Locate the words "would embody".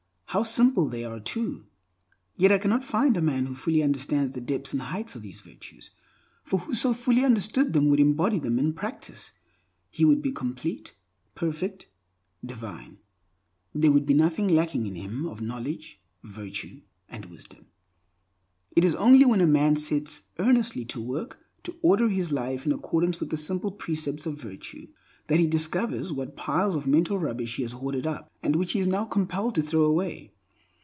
7.89-8.39